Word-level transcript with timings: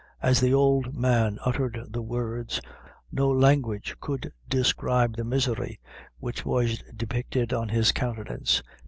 As 0.19 0.39
the 0.39 0.51
old 0.51 0.95
man 0.95 1.37
uttered 1.45 1.79
the 1.91 2.01
words, 2.01 2.59
no 3.11 3.29
language 3.29 3.95
could 3.99 4.33
describe 4.49 5.15
the 5.15 5.23
misery 5.23 5.79
which 6.17 6.43
was 6.43 6.81
depicted 6.97 7.53
on 7.53 7.69
his 7.69 7.91
countenance. 7.91 8.63